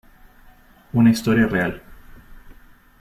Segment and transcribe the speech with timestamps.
[0.93, 1.79] Una historia real.